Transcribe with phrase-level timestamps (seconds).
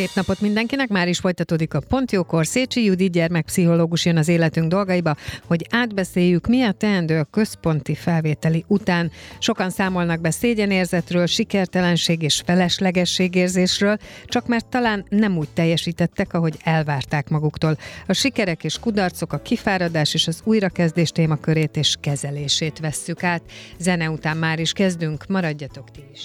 [0.00, 2.46] Szép napot mindenkinek, már is folytatódik a Pontjókor.
[2.46, 8.64] Szécsi Judit gyermekpszichológus jön az életünk dolgaiba, hogy átbeszéljük, mi a teendő a központi felvételi
[8.66, 9.10] után.
[9.38, 17.28] Sokan számolnak be szégyenérzetről, sikertelenség és feleslegességérzésről, csak mert talán nem úgy teljesítettek, ahogy elvárták
[17.28, 17.76] maguktól.
[18.06, 23.42] A sikerek és kudarcok, a kifáradás és az újrakezdés témakörét és kezelését vesszük át.
[23.78, 26.24] Zene után már is kezdünk, maradjatok ti is.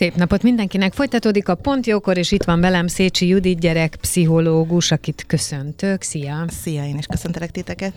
[0.00, 0.92] Szép napot mindenkinek!
[0.92, 6.02] Folytatódik a Pont Jókor, és itt van velem Szécsi Judit gyerek, pszichológus, akit köszöntök.
[6.02, 6.44] Szia!
[6.48, 7.92] Szia, én is köszöntelek titeket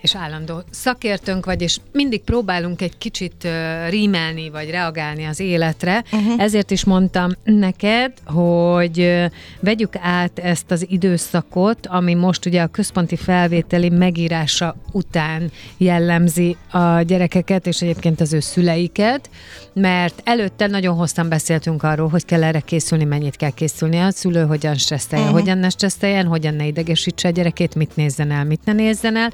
[0.00, 3.48] és állandó szakértőnk vagy, és mindig próbálunk egy kicsit
[3.88, 6.04] rímelni, vagy reagálni az életre.
[6.12, 6.42] Uh-huh.
[6.42, 9.28] Ezért is mondtam neked, hogy
[9.60, 17.00] vegyük át ezt az időszakot, ami most ugye a központi felvételi megírása után jellemzi a
[17.00, 19.30] gyerekeket, és egyébként az ő szüleiket,
[19.72, 24.46] mert előtte nagyon hosszan beszéltünk arról, hogy kell erre készülni, mennyit kell készülni a szülő,
[24.46, 25.40] hogyan stresszeljen, uh-huh.
[25.40, 29.32] hogyan ne stresszeljen, hogyan ne idegesítse a gyerekét, mit nézzen el, mit ne nézzen el.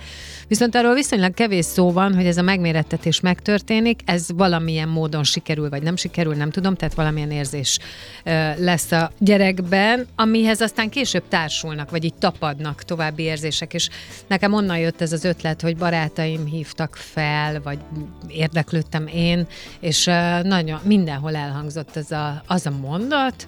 [0.57, 5.69] Viszont arról viszonylag kevés szó van, hogy ez a megmérettetés megtörténik, ez valamilyen módon sikerül,
[5.69, 7.79] vagy nem sikerül, nem tudom, tehát valamilyen érzés
[8.57, 13.89] lesz a gyerekben, amihez aztán később társulnak, vagy így tapadnak további érzések, és
[14.27, 17.79] nekem onnan jött ez az ötlet, hogy barátaim hívtak fel, vagy
[18.29, 19.47] érdeklődtem én,
[19.81, 20.05] és
[20.43, 23.47] nagyon mindenhol elhangzott ez a, az a mondat,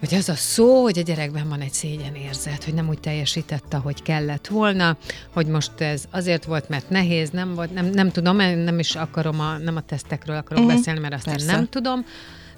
[0.00, 3.76] hogy az a szó, hogy a gyerekben van egy szégyen érzet, hogy nem úgy teljesítette,
[3.76, 4.96] hogy kellett volna,
[5.32, 9.40] hogy most ez azért volt, mert nehéz, nem volt, nem, nem tudom, nem is akarom,
[9.40, 10.76] a, nem a tesztekről akarok uh-huh.
[10.76, 11.52] beszélni, mert azt Persze.
[11.52, 12.04] nem tudom,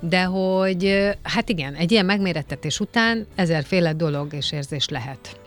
[0.00, 5.41] de hogy hát igen, egy ilyen megmérettetés után ezerféle dolog és érzés lehet.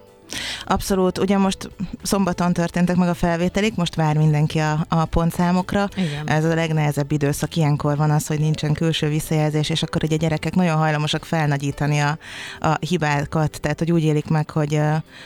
[0.65, 1.69] Abszolút, ugye most
[2.03, 5.89] szombaton történtek meg a felvételik, most vár mindenki a, a pontszámokra.
[5.95, 6.29] Igen.
[6.29, 10.19] Ez a legnehezebb időszak, ilyenkor van az, hogy nincsen külső visszajelzés, és akkor ugye a
[10.19, 12.17] gyerekek nagyon hajlamosak felnagyítani a,
[12.59, 14.81] a hibákat, tehát hogy úgy élik meg, hogy,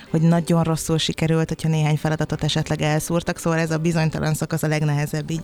[0.09, 4.67] hogy nagyon rosszul sikerült, hogyha néhány feladatot esetleg elszúrtak, szóval ez a bizonytalan szakasz a
[4.67, 5.43] legnehezebb így,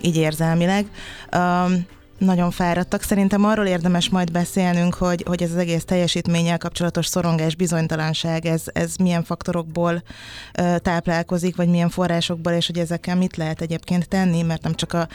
[0.00, 0.86] így érzelmileg.
[1.36, 1.86] Um,
[2.18, 3.02] nagyon fáradtak.
[3.02, 8.62] Szerintem arról érdemes majd beszélnünk, hogy, hogy ez az egész teljesítménnyel kapcsolatos szorongás, bizonytalanság, ez,
[8.72, 10.02] ez milyen faktorokból
[10.54, 14.92] ö, táplálkozik, vagy milyen forrásokból, és hogy ezekkel mit lehet egyébként tenni, mert nem csak
[14.92, 15.08] a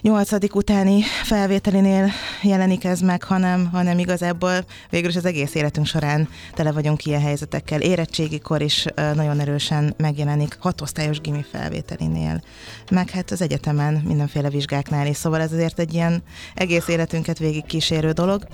[0.00, 2.10] nyolcadik utáni felvételinél
[2.42, 7.20] jelenik ez meg, hanem, hanem igazából végül is az egész életünk során tele vagyunk ilyen
[7.20, 7.80] helyzetekkel.
[7.80, 12.42] Érettségikor is ö, nagyon erősen megjelenik hatosztályos gimi felvételinél,
[12.90, 15.16] meg hát az egyetemen mindenféle vizsgáknál is.
[15.16, 16.13] Szóval ez azért egy ilyen
[16.54, 18.46] egész életünket végig kísérő dolog.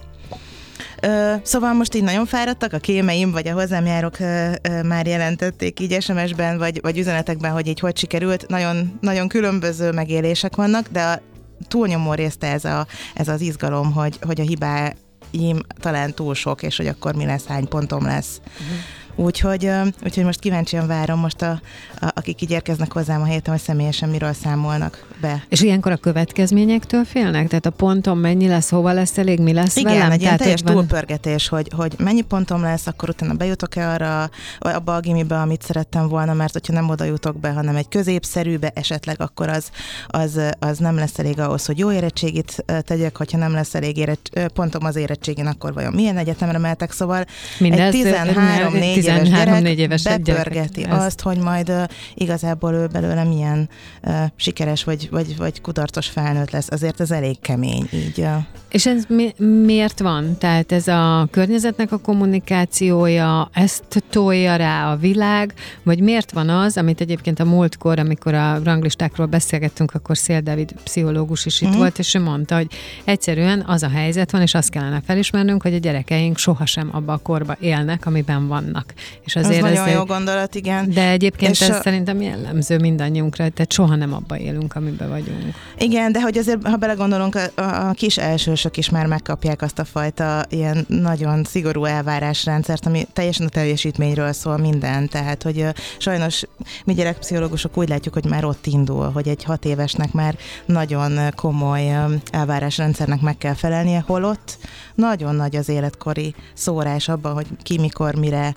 [1.01, 5.07] Ö, szóval most így nagyon fáradtak, a kémeim, vagy a hozzám járok ö, ö, már
[5.07, 8.49] jelentették így SMS-ben, vagy, vagy üzenetekben, hogy így hogy sikerült.
[8.49, 11.21] Nagyon, nagyon különböző megélések vannak, de a
[11.69, 16.77] túlnyomó részt ez, a, ez az izgalom, hogy, hogy a hibáim talán túl sok, és
[16.77, 18.41] hogy akkor mi lesz, hány pontom lesz.
[18.45, 18.79] Uh-huh.
[19.21, 19.71] Úgyhogy,
[20.05, 21.61] úgyhogy most kíváncsian várom most, a,
[22.01, 25.45] a, akik így érkeznek hozzám a héten, hogy személyesen miről számolnak be.
[25.49, 27.49] És ilyenkor a következményektől félnek?
[27.49, 30.11] Tehát a pontom mennyi lesz, hova lesz elég, mi lesz Igen, velem?
[30.11, 30.73] egy ilyen teljes van...
[30.73, 36.09] túlpörgetés, hogy, hogy mennyi pontom lesz, akkor utána bejutok-e arra, abba a gimibe, amit szerettem
[36.09, 39.71] volna, mert hogyha nem oda jutok be, hanem egy középszerűbe esetleg, akkor az,
[40.07, 44.51] az, az nem lesz elég ahhoz, hogy jó érettségit tegyek, hogyha nem lesz elég érett,
[44.55, 47.25] pontom az érettségén, akkor vajon milyen egyetemre mehetek, szóval
[47.59, 51.01] Mindez, egy 13-4 éves gyerek éves bepörgeti gyerek.
[51.01, 51.83] azt, hogy majd uh,
[52.15, 53.69] igazából ő belőle milyen
[54.03, 56.71] uh, sikeres vagy, vagy, vagy kudarcos felnőtt lesz.
[56.71, 58.19] Azért ez elég kemény így.
[58.19, 58.37] Uh.
[58.71, 59.35] És ez mi,
[59.65, 60.39] miért van?
[60.39, 66.77] Tehát ez a környezetnek a kommunikációja, ezt tolja rá a világ, vagy miért van az,
[66.77, 71.79] amit egyébként a múltkor, amikor a ranglistákról beszélgettünk, akkor Szél David pszichológus is itt mm.
[71.79, 72.67] volt, és ő mondta, hogy
[73.05, 77.17] egyszerűen az a helyzet van, és azt kellene felismernünk, hogy a gyerekeink sohasem abba a
[77.19, 78.95] korba élnek, amiben vannak.
[79.25, 80.91] És azért ez nagyon ez jó gondolat, igen.
[80.91, 81.81] De egyébként és ez a...
[81.83, 85.55] szerintem jellemző mindannyiunkra, tehát soha nem abba élünk, amiben vagyunk.
[85.79, 89.85] Igen, de hogy azért, ha belegondolunk, a, a kis elsősök is már megkapják azt a
[89.85, 95.09] fajta ilyen nagyon szigorú elvárásrendszert, ami teljesen a teljesítményről szól minden.
[95.09, 95.67] Tehát, hogy
[95.99, 96.43] sajnos
[96.85, 100.37] mi gyerekpszichológusok úgy látjuk, hogy már ott indul, hogy egy hat évesnek már
[100.67, 101.97] nagyon komoly
[102.31, 104.59] elvárásrendszernek meg kell felelnie, holott
[104.95, 108.55] nagyon nagy az életkori szórás abban, hogy ki mikor, mire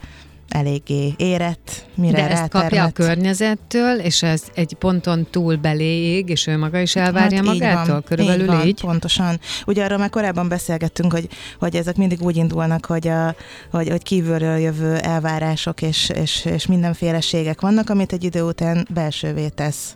[0.54, 6.48] eléggé érett, mire De ezt kapja a környezettől, és ez egy ponton túl beléig, és
[6.48, 7.94] ő maga is elvárja hát magától?
[7.94, 8.82] Van, Körülbelül így, van, így?
[8.82, 9.40] pontosan.
[9.66, 11.28] Ugye arról már korábban beszélgettünk, hogy,
[11.60, 13.36] hogy ezek mindig úgy indulnak, hogy, a,
[13.72, 19.48] hogy, hogy kívülről jövő elvárások és, és, és mindenféleségek vannak, amit egy idő után belsővé
[19.48, 19.96] tesz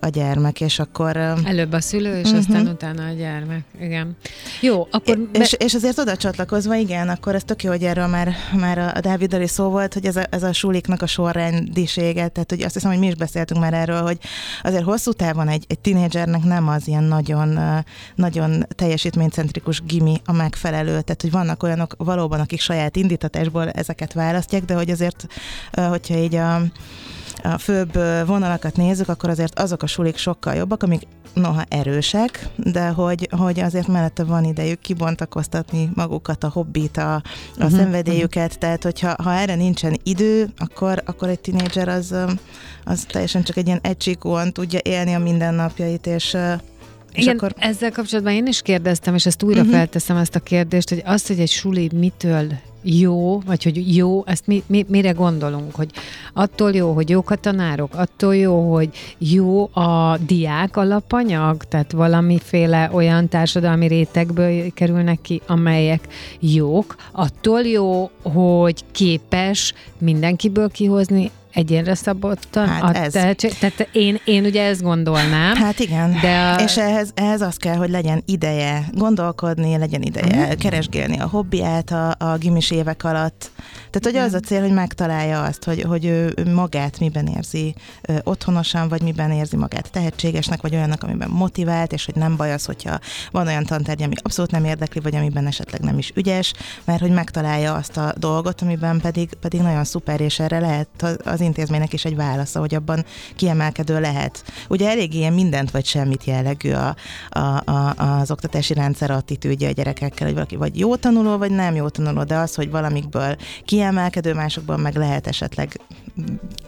[0.00, 1.16] a gyermek, és akkor...
[1.44, 2.38] Előbb a szülő, és uh-huh.
[2.38, 3.64] aztán utána a gyermek.
[3.80, 4.16] Igen.
[4.60, 5.18] Jó, akkor...
[5.18, 5.38] Be...
[5.38, 9.00] És, és azért oda csatlakozva, igen, akkor ez tök jó, hogy erről már, már a
[9.00, 12.74] Dáviddal is szó volt, hogy ez a, ez a suliknak a sorrendisége, tehát hogy azt
[12.74, 14.18] hiszem, hogy mi is beszéltünk már erről, hogy
[14.62, 17.58] azért hosszú távon egy, egy tinédzsernek nem az ilyen nagyon,
[18.14, 24.64] nagyon teljesítménycentrikus gimi a megfelelő, tehát hogy vannak olyanok valóban, akik saját indítatásból ezeket választják,
[24.64, 25.26] de hogy azért,
[25.72, 26.62] hogyha így a
[27.42, 27.92] a főbb
[28.26, 31.02] vonalakat nézzük, akkor azért azok a sulik sokkal jobbak, amik
[31.34, 37.22] noha erősek, de hogy, hogy azért mellette van idejük kibontakoztatni magukat, a hobbit, a, a
[37.56, 38.60] uh-huh, szenvedélyüket, uh-huh.
[38.60, 42.14] tehát hogyha ha erre nincsen idő, akkor, akkor egy tinédzser az,
[42.84, 46.36] az teljesen csak egy ilyen egységúan tudja élni a mindennapjait, és
[47.12, 47.54] és Igen, akkor...
[47.58, 49.74] ezzel kapcsolatban én is kérdeztem, és ezt újra uh-huh.
[49.74, 52.46] felteszem ezt a kérdést, hogy azt, hogy egy suli mitől
[52.82, 55.90] jó, vagy hogy jó, ezt mi, mi, mire gondolunk, hogy
[56.32, 58.88] attól jó, hogy jók a tanárok, attól jó, hogy
[59.18, 66.08] jó a diák alapanyag, tehát valamiféle olyan társadalmi rétegből kerülnek ki, amelyek
[66.40, 73.12] jók, attól jó, hogy képes mindenkiből kihozni egyénre szabottan hát a ez.
[73.12, 73.58] tehetség.
[73.58, 75.56] Tehát én, én ugye ezt gondolnám.
[75.56, 76.62] Hát igen, de a...
[76.62, 80.54] és ehhez, ehhez az kell, hogy legyen ideje gondolkodni, legyen ideje uh-huh.
[80.54, 83.50] keresgélni a hobbiát a, a gimis évek alatt.
[83.90, 87.74] Tehát, hogy az a cél, hogy megtalálja azt, hogy, hogy ő magát miben érzi
[88.22, 92.64] otthonosan, vagy miben érzi magát tehetségesnek, vagy olyannak, amiben motivált, és hogy nem baj az,
[92.64, 92.98] hogyha
[93.30, 96.52] van olyan tantárgy, ami abszolút nem érdekli, vagy amiben esetleg nem is ügyes,
[96.84, 101.40] mert hogy megtalálja azt a dolgot, amiben pedig, pedig nagyon szuper, és erre lehet az
[101.48, 103.04] intézménynek is egy válasza, hogy abban
[103.36, 104.44] kiemelkedő lehet.
[104.68, 106.96] Ugye elég ilyen mindent vagy semmit jellegű a,
[107.28, 111.74] a, a, az oktatási rendszer attitűdje a gyerekekkel, hogy valaki vagy jó tanuló, vagy nem
[111.74, 115.80] jó tanuló, de az, hogy valamikből kiemelkedő, másokban meg lehet esetleg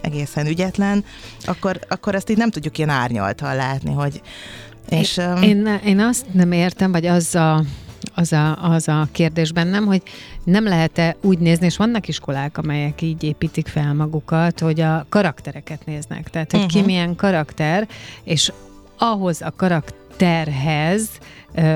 [0.01, 1.03] egészen ügyetlen,
[1.45, 4.21] akkor, akkor ezt így nem tudjuk ilyen árnyaltan látni, hogy
[4.89, 7.63] és, én, én, én azt nem értem, vagy az a
[8.13, 10.01] az a, az a kérdés bennem, hogy
[10.43, 15.85] nem lehet-e úgy nézni, és vannak iskolák, amelyek így építik fel magukat, hogy a karaktereket
[15.85, 16.29] néznek.
[16.29, 16.73] Tehát, hogy uh-huh.
[16.73, 16.87] ki mhm.
[16.87, 17.87] milyen karakter,
[18.23, 18.51] és
[18.97, 19.51] ahhoz a
[20.21, 21.09] karakterhez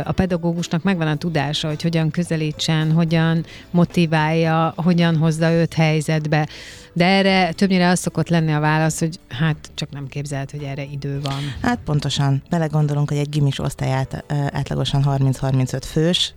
[0.03, 6.47] a pedagógusnak megvan a tudása, hogy hogyan közelítsen, hogyan motiválja, hogyan hozza őt helyzetbe.
[6.93, 10.83] De erre többnyire az szokott lenni a válasz, hogy hát csak nem képzelt, hogy erre
[10.83, 11.39] idő van.
[11.61, 12.43] Hát pontosan.
[12.49, 16.33] Belegondolunk, hogy egy gimis osztály át, átlagosan 30-35 fős,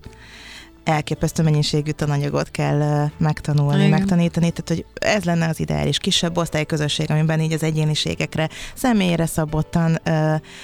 [0.89, 3.91] elképesztő mennyiségű tananyagot kell megtanulni, Igen.
[3.91, 9.99] megtanítani, tehát hogy ez lenne az ideális kisebb osztályközösség, amiben így az egyéniségekre, személyre szabottan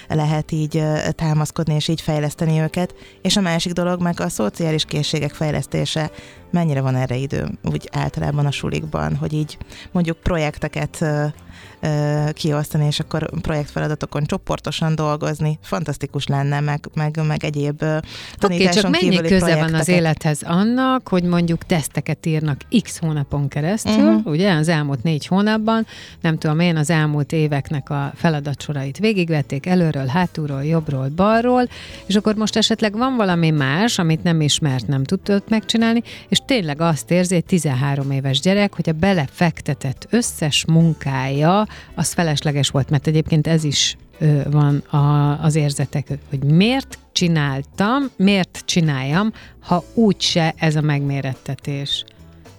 [0.09, 5.35] lehet így támaszkodni és így fejleszteni őket, és a másik dolog meg a szociális készségek
[5.35, 6.11] fejlesztése,
[6.51, 9.59] mennyire van erre idő úgy általában a sulikban, hogy így
[9.93, 11.05] mondjuk projekteket
[12.33, 15.59] kiosztani, és akkor projektfeladatokon csoportosan dolgozni.
[15.63, 17.79] Fantasztikus lenne, meg, meg, meg egyéb
[18.39, 19.71] tanításon okay, csak mennyi köze projekteket.
[19.71, 24.27] van az élethez annak, hogy mondjuk teszteket írnak x hónapon keresztül, uh-huh.
[24.27, 25.87] ugye, az elmúlt négy hónapban,
[26.21, 31.69] nem tudom én, az elmúlt éveknek a feladatsorait végigvették előről, hátulról, jobbról, balról,
[32.07, 36.81] és akkor most esetleg van valami más, amit nem ismert, nem tudott megcsinálni, és tényleg
[36.81, 41.54] azt érzi egy 13 éves gyerek, hogy a belefektetett összes munkája
[41.95, 43.97] az felesleges volt, mert egyébként ez is
[44.51, 52.05] van a, az érzetek, hogy miért csináltam, miért csináljam, ha úgyse ez a megmérettetés.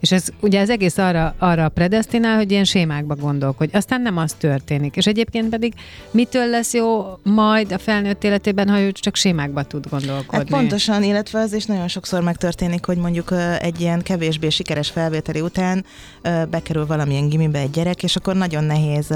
[0.06, 3.76] És ez ugye az egész arra, arra predestinál, hogy ilyen sémákba gondolkodj.
[3.76, 4.96] Aztán nem az történik.
[4.96, 5.74] És egyébként pedig
[6.12, 10.38] mitől lesz jó majd a felnőtt életében, ha ő csak sémákba tud gondolkodni?
[10.38, 15.42] Hát pontosan, illetve az is nagyon sokszor megtörténik, hogy mondjuk egy ilyen kevésbé sikeres felvételi
[15.42, 15.86] után
[16.50, 19.12] bekerül valamilyen gimibe egy gyerek, és akkor nagyon nehéz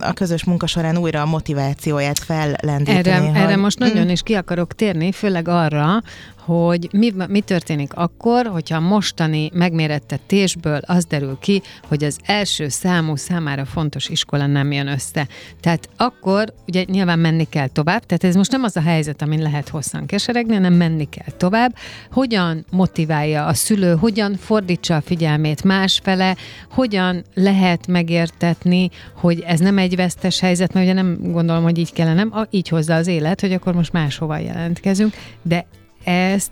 [0.00, 2.98] a közös munka során újra a motivációját fellendíteni.
[2.98, 3.36] Erre, hogy...
[3.36, 4.08] erre most nagyon mm.
[4.08, 6.02] is ki akarok térni, főleg arra,
[6.44, 12.68] hogy mi, mi történik akkor, hogyha a mostani megmérettetésből az derül ki, hogy az első
[12.68, 15.28] számú számára fontos iskola nem jön össze.
[15.60, 19.42] Tehát akkor ugye nyilván menni kell tovább, tehát ez most nem az a helyzet, amin
[19.42, 21.74] lehet hosszan keseregni, hanem menni kell tovább.
[22.10, 26.36] Hogyan motiválja a szülő, hogyan fordítsa a figyelmét másfele,
[26.70, 31.92] hogyan lehet megértetni, hogy ez nem egy vesztes helyzet, mert ugye nem gondolom, hogy így
[31.92, 35.66] kellene, nem, így hozza az élet, hogy akkor most máshova jelentkezünk, de
[36.04, 36.50] ezt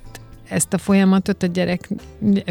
[0.51, 1.89] ezt a folyamatot a gyerek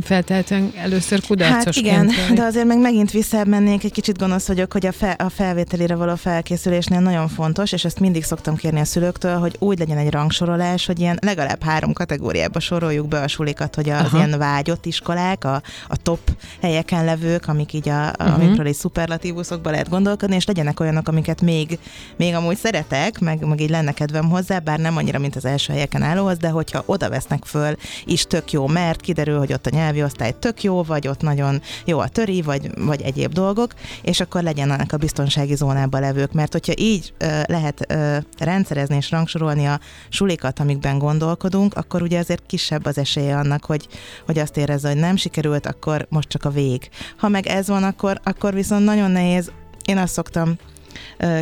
[0.04, 1.76] feltehetően először kudarcos.
[1.76, 5.30] Hát igen, de azért meg megint visszamennék, egy kicsit gonosz vagyok, hogy a, fe, a
[5.30, 9.98] felvételére való felkészülésnél nagyon fontos, és ezt mindig szoktam kérni a szülőktől, hogy úgy legyen
[9.98, 14.18] egy rangsorolás, hogy ilyen legalább három kategóriába soroljuk be a sulikat, hogy az Aha.
[14.18, 16.20] ilyen vágyott iskolák, a, a top
[16.62, 18.34] helyeken levők, amik így a, uh-huh.
[18.34, 21.80] amikről egy szuperlatívuszokba lehet gondolkodni, és legyenek olyanok, amiket még,
[22.16, 25.74] még amúgy szeretek, meg, meg így lenne kedvem hozzá, bár nem annyira, mint az első
[25.74, 29.70] helyeken állóhoz, de hogyha oda vesznek föl is tök jó, mert kiderül, hogy ott a
[29.70, 34.20] nyelvi osztály tök jó, vagy ott nagyon jó a töri, vagy, vagy egyéb dolgok, és
[34.20, 39.66] akkor legyenek a biztonsági zónában levők, mert hogyha így ö, lehet ö, rendszerezni és rangsorolni
[39.66, 39.80] a
[40.10, 43.88] sulikat, amikben gondolkodunk, akkor ugye azért kisebb az esélye annak, hogy,
[44.26, 46.90] hogy azt érezze, hogy nem sikerült, akkor most csak a vég.
[47.18, 49.52] Ha meg ez van, akkor, akkor viszont nagyon nehéz
[49.86, 50.56] én azt szoktam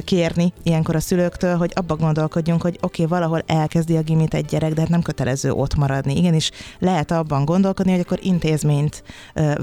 [0.03, 4.45] kérni ilyenkor a szülőktől, hogy abba gondolkodjunk, hogy oké, okay, valahol elkezdi a gimit egy
[4.45, 6.17] gyerek, de hát nem kötelező ott maradni.
[6.17, 9.03] Igenis lehet abban gondolkodni, hogy akkor intézményt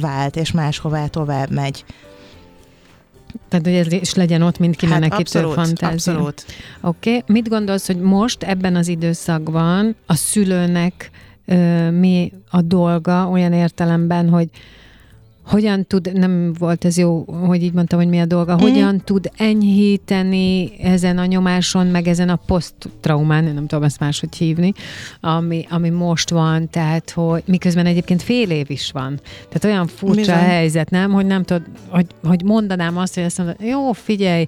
[0.00, 1.85] vált, és máshová tovább megy.
[3.49, 5.88] Tehát, hogy ez is legyen ott, mint kimenekítő hát fantázia.
[5.88, 6.44] Abszolút.
[6.80, 7.16] Oké.
[7.16, 7.23] Okay.
[7.26, 11.11] Mit gondolsz, hogy most ebben az időszakban a szülőnek
[11.47, 14.49] ö, mi a dolga olyan értelemben, hogy
[15.47, 18.59] hogyan tud, nem volt ez jó, hogy így mondtam, hogy mi a dolga, mm.
[18.59, 24.73] hogyan tud enyhíteni ezen a nyomáson, meg ezen a poszttraumán, nem tudom ezt máshogy hívni,
[25.21, 29.21] ami, ami most van, tehát hogy miközben egyébként fél év is van.
[29.49, 30.37] Tehát olyan furcsa Bizony.
[30.37, 34.47] helyzet, nem, hogy nem tudod, hogy, hogy mondanám azt, hogy azt mondod, jó, figyelj,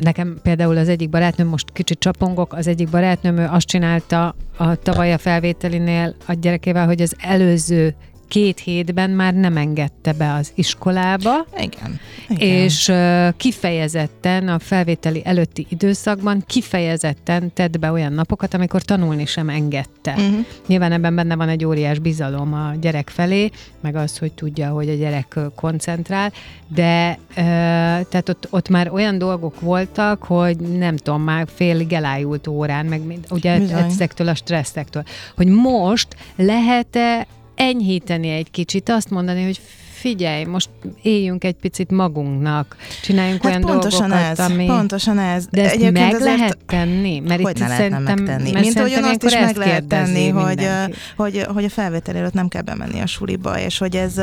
[0.00, 4.74] nekem például az egyik barátnőm, most kicsit csapongok, az egyik barátnőm ő azt csinálta a
[4.74, 7.94] tavaly a felvételinél a gyerekével, hogy az előző
[8.28, 11.46] két hétben már nem engedte be az iskolába.
[11.56, 12.00] Igen.
[12.28, 12.48] igen.
[12.48, 12.92] És
[13.36, 20.12] kifejezetten a felvételi előtti időszakban kifejezetten tett be olyan napokat, amikor tanulni sem engedte.
[20.12, 20.44] Uh-huh.
[20.66, 24.88] Nyilván ebben benne van egy óriás bizalom a gyerek felé, meg az, hogy tudja, hogy
[24.88, 26.32] a gyerek koncentrál,
[26.68, 32.86] de tehát ott, ott már olyan dolgok voltak, hogy nem tudom, már félig elájult órán,
[32.86, 35.02] meg ugye ezektől a stresszektől,
[35.36, 37.26] hogy most lehet-e
[37.58, 39.60] enyhíteni egy kicsit, azt mondani, hogy
[40.00, 40.68] figyelj, most
[41.02, 44.66] éljünk egy picit magunknak, csináljunk hát olyan pontosan dolgokat, ez, ami...
[44.66, 45.46] Pontosan ez.
[45.50, 46.38] De ezt Egyébként meg azért...
[46.38, 47.20] lehet tenni?
[47.20, 48.50] Mert hogy itt ne lehetne megtenni?
[48.50, 50.68] Mert Mint ahogyan azt is meg lehet tenni, hogy,
[51.16, 54.14] hogy, hogy a felvétel előtt nem kell bemenni a suliba, és hogy ez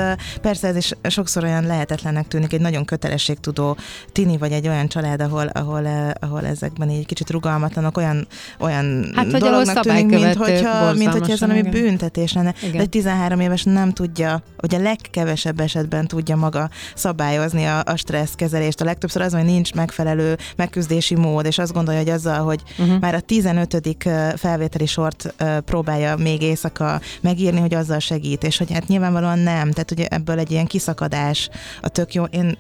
[0.42, 3.78] persze ez is sokszor olyan lehetetlennek tűnik, egy nagyon kötelességtudó
[4.12, 5.88] tini, vagy egy olyan család, ahol, ahol,
[6.20, 8.28] ahol ezekben így kicsit rugalmatlanok, olyan,
[8.60, 12.54] olyan hát, dolognak tűnik, mint hogyha, mint hogyha ez valami büntetés lenne.
[12.62, 12.72] Igen.
[12.76, 17.96] De egy 13 éves nem tudja, hogy a legkevesebb esetben tudja maga szabályozni a, a
[17.96, 18.82] stresszkezelést.
[18.82, 23.00] A legtöbbször az, hogy nincs megfelelő megküzdési mód, és azt gondolja, hogy azzal, hogy uh-huh.
[23.00, 23.98] már a 15.
[24.36, 25.34] felvételi sort
[25.66, 29.72] próbálja még éjszaka megírni, hogy azzal segít, és hogy hát nyilvánvalóan nem.
[29.72, 31.50] Tehát ugye ebből egy ilyen kiszakadás
[31.82, 32.24] a tök jó.
[32.24, 32.58] Én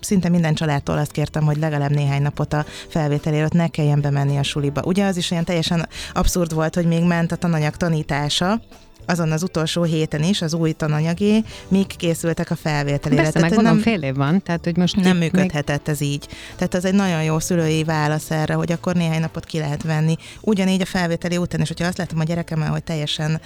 [0.00, 4.36] szinte minden családtól azt kértem, hogy legalább néhány napot a felvétel előtt ne kelljen bemenni
[4.36, 4.82] a suliba.
[4.84, 8.60] Ugye az is olyan teljesen abszurd volt, hogy még ment a tananyag tanítása,
[9.06, 13.22] azon az utolsó héten is az új tananyagé, még készültek a felvételére.
[13.22, 15.94] Persze, tehát, meg nem, fél év van, tehát hogy most nem működhetett még...
[15.94, 16.28] ez így.
[16.56, 20.16] Tehát ez egy nagyon jó szülői válasz erre, hogy akkor néhány napot ki lehet venni.
[20.40, 23.40] Ugyanígy a felvételi után is, hogyha azt látom a gyerekemmel, hogy teljesen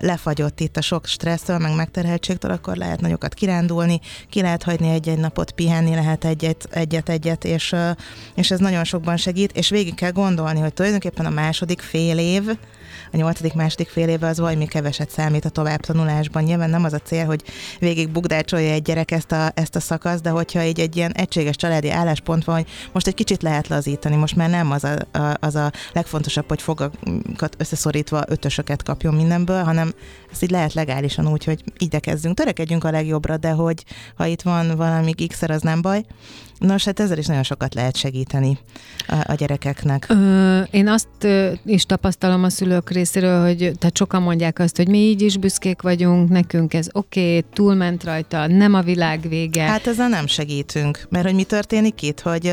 [0.00, 5.18] lefagyott itt a sok stressztől, meg megterheltségtől, akkor lehet nagyokat kirándulni, ki lehet hagyni egy-egy
[5.18, 7.74] napot, pihenni lehet egyet, egyet, egyet, és,
[8.34, 12.42] és ez nagyon sokban segít, és végig kell gondolni, hogy tulajdonképpen a második fél év,
[13.14, 16.42] a nyolcadik második fél éve az valami keveset számít a továbbtanulásban.
[16.42, 17.42] Nyilván nem az a cél, hogy
[17.78, 21.56] végig bugdácsolja egy gyerek ezt a, ezt a szakaszt, de hogyha így egy ilyen egységes
[21.56, 25.36] családi álláspont van, hogy most egy kicsit lehet lazítani, most már nem az a, a,
[25.40, 29.92] az a legfontosabb, hogy fogakat összeszorítva ötösöket kapjon mindenből, hanem
[30.34, 33.84] ezt így lehet legálisan úgy, hogy igyekezzünk, törekedjünk a legjobbra, de hogy
[34.16, 36.04] ha itt van valami x az nem baj.
[36.58, 38.58] Nos, hát ezzel is nagyon sokat lehet segíteni
[39.08, 40.06] a, a gyerekeknek.
[40.08, 41.26] Ö, én azt
[41.64, 45.82] is tapasztalom a szülők részéről, hogy tehát sokan mondják azt, hogy mi így is büszkék
[45.82, 49.62] vagyunk, nekünk ez oké, okay, túlment rajta, nem a világ vége.
[49.62, 52.52] Hát ezzel nem segítünk, mert hogy mi történik itt, hogy,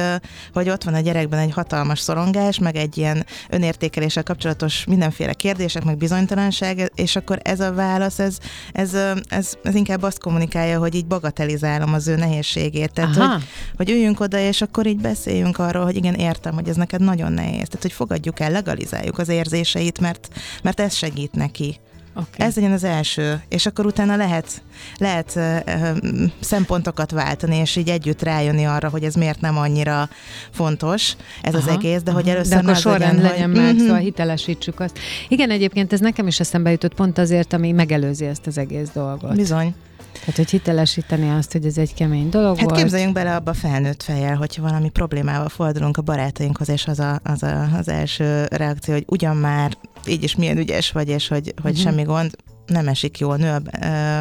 [0.54, 5.84] hogy ott van a gyerekben egy hatalmas szorongás, meg egy ilyen önértékeléssel kapcsolatos mindenféle kérdések,
[5.84, 8.38] meg bizonytalanság, és akkor ez a válasz, ez,
[8.72, 8.94] ez,
[9.30, 12.94] ez, ez inkább azt kommunikálja, hogy így bagatelizálom az ő nehézségét.
[12.94, 13.34] Tehát, Aha.
[13.34, 13.44] hogy,
[13.78, 17.32] hogy üljünk oda, és akkor így beszéljünk arról, hogy igen, értem, hogy ez neked nagyon
[17.32, 17.68] nehéz.
[17.68, 20.28] Tehát, hogy fogadjuk el, legalizáljuk az érzéseit, mert,
[20.64, 21.80] mert ez segít neki.
[22.16, 22.48] Okay.
[22.48, 24.62] Ez legyen az első, és akkor utána lehet,
[24.98, 25.98] lehet uh,
[26.40, 30.10] szempontokat váltani, és így együtt rájönni arra, hogy ez miért nem annyira
[30.52, 33.80] fontos, ez aha, az egész, de hogy először de akkor sorrend legyen, legyen meg, uh-huh.
[33.80, 35.00] szóval hitelesítsük azt.
[35.28, 39.36] Igen, egyébként ez nekem is eszembe jutott pont azért, ami megelőzi ezt az egész dolgot.
[39.36, 39.76] Bizony.
[40.20, 42.82] Tehát, hogy hitelesíteni azt, hogy ez egy kemény dolog hát volt.
[42.82, 47.44] képzeljünk bele abba felnőtt fejjel, hogyha valami problémával fordulunk a barátainkhoz, és az a, az,
[47.44, 49.78] a, az első reakció, hogy ugyan már
[50.08, 51.86] így is milyen ügyes vagy, és hogy, hogy uh-huh.
[51.86, 53.58] semmi gond, nem esik jól, nő,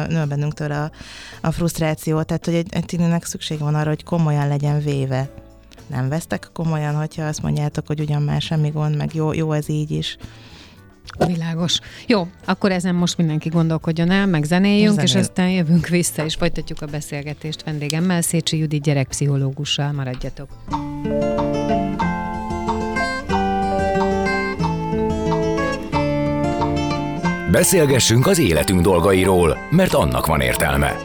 [0.07, 0.91] nő bennünktől a,
[1.41, 5.29] a frusztráció, tehát hogy egy, egy tininek szükség van arra, hogy komolyan legyen véve.
[5.87, 9.69] Nem vesztek komolyan, hogyha azt mondjátok, hogy ugyan már semmi gond, meg jó, jó ez
[9.69, 10.17] így is.
[11.27, 11.79] Világos.
[12.07, 15.03] Jó, akkor ezen most mindenki gondolkodjon el, meg zenéljünk, Zenél.
[15.03, 19.91] és aztán jövünk vissza, és folytatjuk a beszélgetést vendégemmel, Szécsi Judit gyerekpszichológussal.
[19.91, 20.49] Maradjatok.
[27.51, 30.95] Beszélgessünk az életünk dolgairól, mert annak van értelme.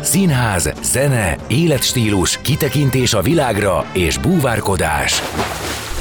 [0.00, 5.22] Színház, zene, életstílus, kitekintés a világra és búvárkodás–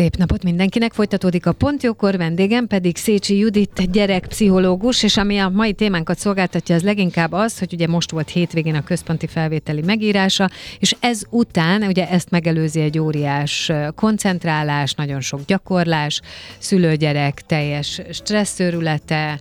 [0.00, 5.72] Szép napot mindenkinek, folytatódik a Pontjókor, vendégem pedig Szécsi Judit, gyerekpszichológus, és ami a mai
[5.72, 10.96] témánkat szolgáltatja, az leginkább az, hogy ugye most volt hétvégén a központi felvételi megírása, és
[11.00, 16.20] ez után, ugye ezt megelőzi egy óriás koncentrálás, nagyon sok gyakorlás,
[16.58, 19.40] szülőgyerek teljes stresszőrülete,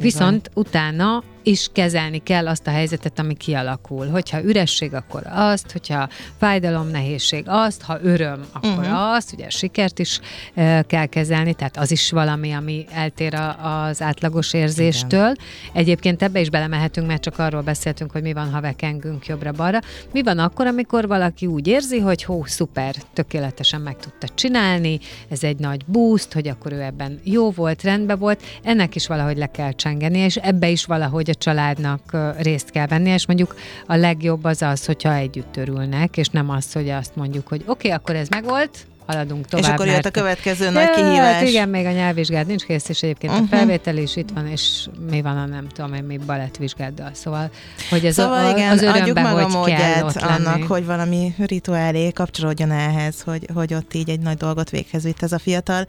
[0.00, 4.08] viszont utána is kezelni kell azt a helyzetet, ami kialakul.
[4.08, 9.14] Hogyha üresség, akkor azt, hogyha fájdalom, nehézség, azt, ha öröm, akkor uh-huh.
[9.14, 10.20] azt, ugye sikert is
[10.54, 15.20] e, kell kezelni, tehát az is valami, ami eltér a, az átlagos érzéstől.
[15.20, 15.36] Igen.
[15.72, 19.78] Egyébként ebbe is belemehetünk, mert csak arról beszéltünk, hogy mi van, ha vekengünk jobbra-balra.
[20.12, 25.42] Mi van akkor, amikor valaki úgy érzi, hogy hó, szuper, tökéletesen meg tudta csinálni, ez
[25.42, 29.46] egy nagy boost, hogy akkor ő ebben jó volt, rendben volt, ennek is valahogy le
[29.46, 33.54] kell csengeni, és ebbe is valahogy a családnak részt kell venni, és mondjuk
[33.86, 37.70] a legjobb az az, hogyha együtt örülnek, és nem az, hogy azt mondjuk, hogy oké,
[37.70, 39.64] okay, akkor ez megvolt, haladunk tovább.
[39.64, 41.34] És akkor jött a következő nagy kihívás.
[41.34, 43.48] Hát igen, még a nyelvvizsgád nincs kész, és egyébként uh-huh.
[43.52, 47.10] a felvétel is itt van, és mi van a nem tudom én, mi balettvizsgáddal.
[47.12, 47.50] Szóval,
[47.90, 50.62] hogy ez szóval a, igen, az örömben, meg hogy a ott annak, lenni.
[50.62, 55.32] hogy valami rituálé kapcsolódjon ehhez, hogy, hogy ott így egy nagy dolgot véghez vitt ez
[55.32, 55.86] a fiatal,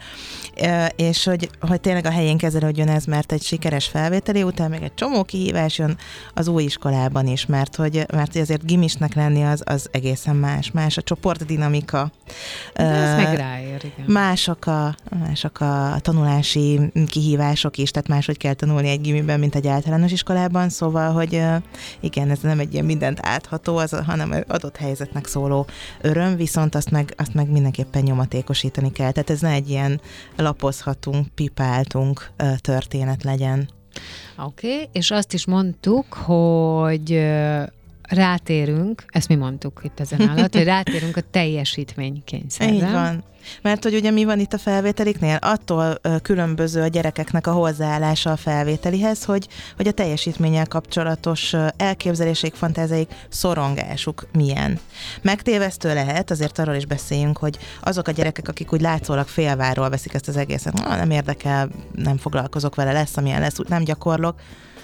[0.96, 4.94] és hogy, hogy tényleg a helyén kezelődjön ez, mert egy sikeres felvételi után még egy
[4.94, 5.98] csomó kihívás jön
[6.34, 10.98] az új iskolában is, mert hogy, mert azért gimisnek lenni az, az egészen más, más
[10.98, 12.12] a csoportdinamika.
[12.76, 14.06] De ez meg ráér, igen.
[14.08, 19.68] Mások a, mások a tanulási kihívások is, tehát máshogy kell tanulni egy gimiben, mint egy
[19.68, 21.42] általános iskolában, szóval, hogy
[22.00, 25.68] igen, ez nem egy ilyen mindent átható, az, hanem adott helyzetnek szóló
[26.02, 29.12] öröm, viszont azt meg, azt meg mindenképpen nyomatékosítani kell.
[29.12, 30.02] Tehát ez ne egy ilyen
[30.36, 33.70] lapozhatunk, pipáltunk történet legyen.
[34.38, 37.12] Oké, okay, és azt is mondtuk, hogy
[38.10, 42.74] rátérünk, ezt mi mondtuk itt ezen alatt, hogy rátérünk a teljesítménykényszerre.
[42.74, 43.24] Így van.
[43.62, 45.38] Mert hogy ugye mi van itt a felvételiknél?
[45.42, 53.12] Attól különböző a gyerekeknek a hozzáállása a felvételihez, hogy, hogy a teljesítménnyel kapcsolatos elképzelések, fantáziáik,
[53.30, 54.80] szorongásuk milyen.
[55.22, 60.14] Megtévesztő lehet, azért arról is beszéljünk, hogy azok a gyerekek, akik úgy látszólag félváról veszik
[60.14, 64.36] ezt az egészet, ah, nem érdekel, nem foglalkozok vele, lesz, amilyen lesz, nem gyakorlok,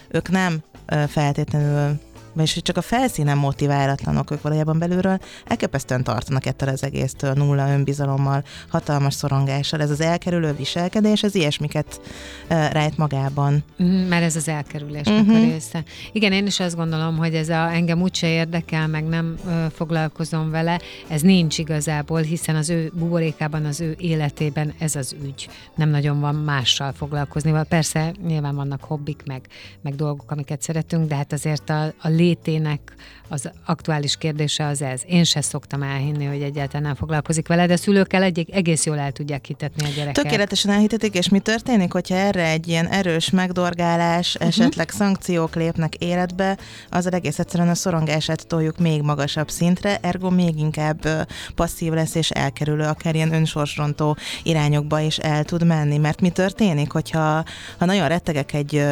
[0.09, 0.59] ők nem
[1.07, 1.99] feltétlenül
[2.39, 8.43] vagyis csak a felszínen motiválatlanok, ők valójában belülről elképesztően tartanak ettől az egésztől, nulla önbizalommal,
[8.69, 9.81] hatalmas szorongással.
[9.81, 12.01] Ez az elkerülő viselkedés, ez ilyesmiket
[12.49, 13.63] uh, rejt magában.
[13.83, 15.35] Mm, mert ez az elkerülésnek uh-huh.
[15.35, 15.49] a mhm.
[15.49, 15.83] része.
[16.11, 20.49] Igen, én is azt gondolom, hogy ez a, engem úgyse érdekel, meg nem ö, foglalkozom
[20.49, 25.49] vele, ez nincs igazából, hiszen az ő buborékában, az ő életében ez az ügy.
[25.75, 27.53] Nem nagyon van mással foglalkozni.
[27.69, 29.41] Persze nyilván vannak hobbik, meg,
[29.81, 32.95] meg dolgok, amiket szeretünk, de hát azért a, a létének
[33.31, 35.01] az aktuális kérdése az ez.
[35.05, 39.11] Én se szoktam elhinni, hogy egyáltalán nem foglalkozik vele, de szülőkkel egy, egész jól el
[39.11, 40.23] tudják hitetni a gyereket.
[40.23, 44.47] Tökéletesen elhitetik, és mi történik, hogyha erre egy ilyen erős megdorgálás, uh-huh.
[44.47, 46.57] esetleg szankciók lépnek életbe,
[46.89, 52.29] az egész egyszerűen a szorongását toljuk még magasabb szintre, ergo még inkább passzív lesz és
[52.29, 55.97] elkerülő, akár ilyen önsorsrontó irányokba is el tud menni.
[55.97, 57.43] Mert mi történik, hogyha
[57.77, 58.85] ha nagyon rettegek egy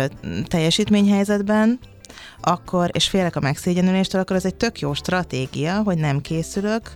[0.48, 1.80] teljesítményhelyzetben,
[2.42, 6.92] akkor, és félek a megszégyenüléstől, akkor ez egy tök jó stratégia, hogy nem készülök,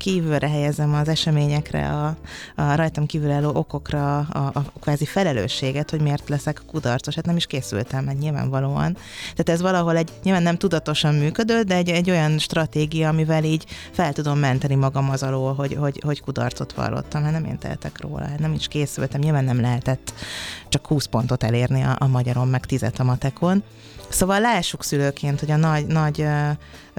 [0.00, 2.16] kívülre helyezem az eseményekre, a,
[2.56, 7.14] a rajtam kívülálló okokra a, a kvázi felelősséget, hogy miért leszek kudarcos.
[7.14, 8.92] Hát nem is készültem meg nyilvánvalóan.
[9.20, 13.64] Tehát ez valahol egy, nyilván nem tudatosan működő, de egy, egy olyan stratégia, amivel így
[13.90, 17.22] fel tudom menteni magam az alól, hogy, hogy, hogy kudarcot vallottam.
[17.22, 20.12] Hát nem én tehetek róla, hát nem is készültem, nyilván nem lehetett
[20.68, 23.62] csak 20 pontot elérni a, a magyaron, meg 10 a matekon.
[24.08, 26.26] Szóval lássuk szülőként, hogy a nagy, nagy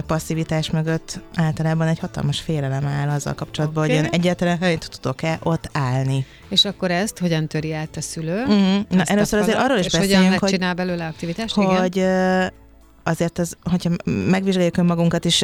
[0.01, 3.95] passzivitás mögött általában egy hatalmas félelem áll azzal kapcsolatban, okay.
[3.95, 6.25] hogy én egyáltalán helyt tudok-e ott állni.
[6.49, 8.45] És akkor ezt hogyan töri át a szülő?
[8.45, 8.79] Mm-hmm.
[8.89, 11.55] Na, először azért arról is és beszéljünk, hogyan hogy, csinál belőle aktivitást?
[11.55, 12.51] Hogy igen?
[13.03, 15.41] Azért az, hogyha megvizsgáljuk önmagunkat is,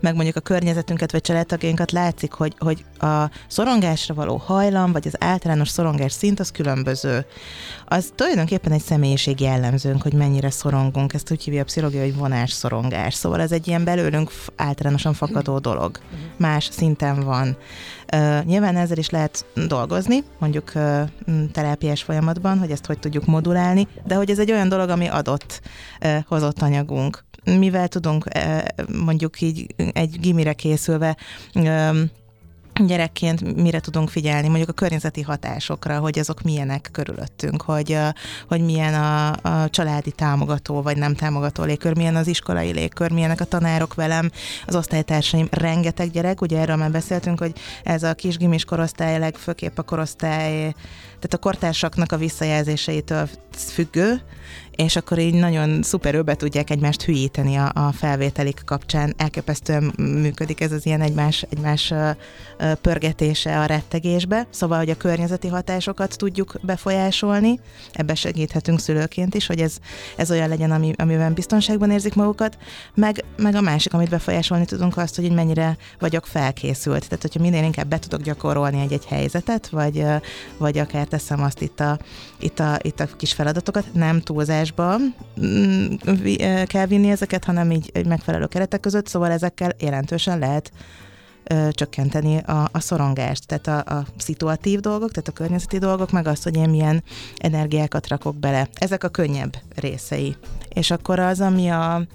[0.00, 5.14] meg mondjuk a környezetünket vagy családtagjainkat, látszik, hogy, hogy a szorongásra való hajlam, vagy az
[5.18, 7.26] általános szorongás szint az különböző.
[7.86, 12.52] Az tulajdonképpen egy személyiség jellemzőnk, hogy mennyire szorongunk, ezt úgy hívja a pszichológia, hogy vonás
[12.52, 13.14] szorongás.
[13.14, 15.98] Szóval ez egy ilyen belőlünk általánosan fakadó dolog.
[16.36, 17.56] Más szinten van.
[18.12, 21.00] Uh, nyilván ezzel is lehet dolgozni, mondjuk uh,
[21.52, 25.60] terápiás folyamatban, hogy ezt hogy tudjuk modulálni, de hogy ez egy olyan dolog, ami adott,
[26.26, 27.24] hozott anyagunk.
[27.44, 28.24] Mivel tudunk
[29.04, 31.16] mondjuk így egy gimire készülve
[32.86, 37.98] gyerekként mire tudunk figyelni, mondjuk a környezeti hatásokra, hogy azok milyenek körülöttünk, hogy,
[38.48, 43.40] hogy milyen a, a családi támogató vagy nem támogató légkör, milyen az iskolai légkör, milyenek
[43.40, 44.30] a tanárok velem,
[44.66, 47.52] az osztálytársaim, rengeteg gyerek, ugye erről már beszéltünk, hogy
[47.84, 54.22] ez a kis gimis korosztály, legfőképp a korosztály, tehát a kortársaknak a visszajelzéseitől függő,
[54.76, 59.14] és akkor így nagyon szuperül be tudják egymást hülyíteni a, a felvételik kapcsán.
[59.16, 61.92] Elképesztően működik ez az ilyen egymás, egymás
[62.80, 67.60] pörgetése a rettegésbe, szóval, hogy a környezeti hatásokat tudjuk befolyásolni,
[67.92, 69.76] ebbe segíthetünk szülőként is, hogy ez,
[70.16, 72.58] ez olyan legyen, ami, amiben biztonságban érzik magukat,
[72.94, 77.08] meg, meg a másik, amit befolyásolni tudunk, azt, hogy mennyire vagyok felkészült.
[77.08, 80.04] Tehát, hogyha minél inkább be tudok gyakorolni egy-egy helyzetet, vagy,
[80.58, 81.98] vagy akár teszem azt itt a,
[82.40, 84.96] itt a, itt a kis feladatokat, nem túlzás adásba
[85.40, 85.94] mm,
[86.66, 90.72] kell vinni ezeket, hanem így egy megfelelő keretek között, szóval ezekkel jelentősen lehet
[91.70, 96.42] csökkenteni a, a szorongást, tehát a, a szituatív dolgok, tehát a környezeti dolgok, meg azt,
[96.42, 97.02] hogy én milyen
[97.36, 98.68] energiákat rakok bele.
[98.74, 100.36] Ezek a könnyebb részei.
[100.68, 102.06] És akkor az, ami a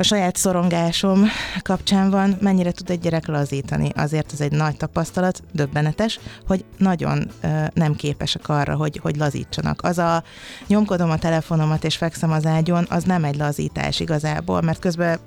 [0.00, 1.24] a saját szorongásom
[1.62, 3.88] kapcsán van, mennyire tud egy gyerek lazítani.
[3.94, 9.82] Azért ez egy nagy tapasztalat, döbbenetes, hogy nagyon ö, nem képesek arra, hogy, hogy lazítsanak.
[9.82, 10.22] Az a
[10.66, 15.18] nyomkodom a telefonomat és fekszem az ágyon, az nem egy lazítás igazából, mert közben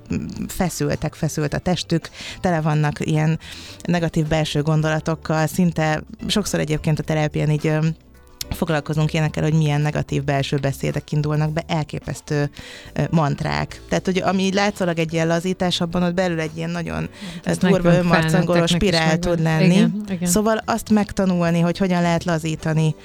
[0.47, 2.09] feszültek, feszült a testük,
[2.39, 3.39] tele vannak ilyen
[3.83, 7.71] negatív belső gondolatokkal, szinte sokszor egyébként a terápián így
[8.49, 12.49] foglalkozunk ilyenekkel, hogy milyen negatív belső beszédek indulnak be, elképesztő
[13.10, 13.82] mantrák.
[13.89, 17.10] Tehát, hogy ami látszólag egy ilyen lazítás, abban ott belül egy ilyen nagyon
[17.43, 19.75] hát durva önmarcangoló spirál tud lenni.
[19.75, 20.29] Igen, igen.
[20.29, 22.95] Szóval azt megtanulni, hogy hogyan lehet lazítani,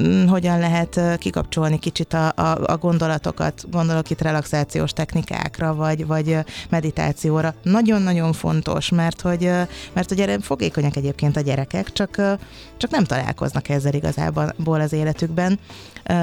[0.00, 6.36] mm, hogyan lehet kikapcsolni kicsit a, a, a gondolatokat, gondolok itt relaxációs technikákra, vagy, vagy
[6.68, 7.54] meditációra.
[7.62, 9.50] Nagyon-nagyon fontos, mert hogy,
[9.92, 12.16] mert hogy erre fogékonyak egyébként a gyerekek, csak,
[12.76, 15.58] csak nem találkoznak ezzel igazából az életükben.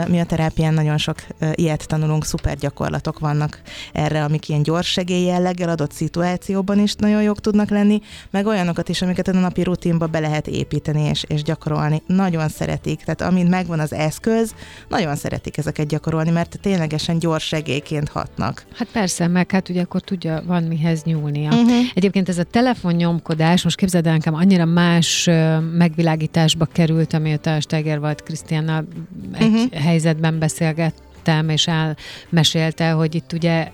[0.08, 1.16] Mi a terápián nagyon sok
[1.54, 3.62] ilyet tanulunk, szuper gyakorlatok vannak
[3.94, 9.02] erre, amik ilyen gyors segélyjelleggel adott szituációban is nagyon jók tudnak lenni, meg olyanokat is,
[9.02, 12.02] amiket a napi rutinba be lehet építeni és, és gyakorolni.
[12.08, 14.54] Nagyon szeretik, tehát amint megvan az eszköz,
[14.88, 18.66] nagyon szeretik ezeket gyakorolni, mert ténylegesen gyors segélyként hatnak.
[18.76, 21.50] Hát persze, meg hát ugye akkor tudja, van mihez nyúlnia.
[21.50, 21.86] Uh-huh.
[21.94, 25.30] Egyébként ez a telefonnyomkodás, most képzeld el nekem, annyira más
[25.78, 28.88] megvilágításba került, amióta Steger volt Krisztiánnal
[29.34, 29.72] egy uh-huh.
[29.72, 30.94] helyzetben beszélget
[31.28, 33.72] néztem, és elmesélte, hogy itt ugye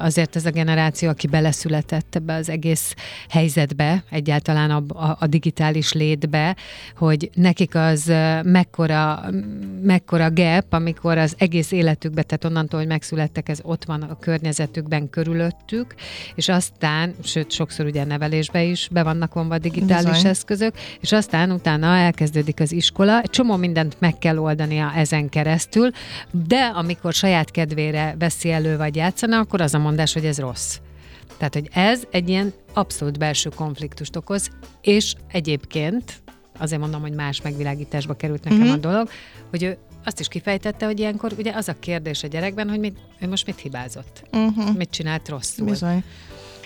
[0.00, 2.94] azért ez a generáció, aki beleszületett ebbe az egész
[3.28, 6.56] helyzetbe, egyáltalán a, a, a digitális létbe,
[6.96, 9.24] hogy nekik az mekkora,
[9.82, 15.10] mekkora gap, amikor az egész életükbe, tehát onnantól, hogy megszülettek, ez ott van a környezetükben
[15.10, 15.94] körülöttük,
[16.34, 20.30] és aztán, sőt, sokszor ugye nevelésbe is be vannak vonva a digitális Bizony.
[20.30, 25.90] eszközök, és aztán utána elkezdődik az iskola, egy csomó mindent meg kell oldania ezen keresztül,
[26.46, 30.78] de amikor saját kedvére veszi elő vagy játszana, akkor az a mondás, hogy ez rossz.
[31.36, 36.22] Tehát, hogy ez egy ilyen abszolút belső konfliktust okoz, és egyébként,
[36.58, 38.74] azért mondom, hogy más megvilágításba került nekem uh-huh.
[38.74, 39.08] a dolog,
[39.50, 42.98] hogy ő azt is kifejtette, hogy ilyenkor ugye az a kérdés a gyerekben, hogy mit,
[43.20, 44.76] ő most mit hibázott, uh-huh.
[44.76, 45.66] mit csinált rosszul.
[45.66, 46.04] Bizony.